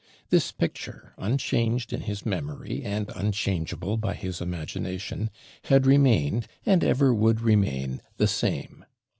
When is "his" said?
2.01-2.25, 4.15-4.41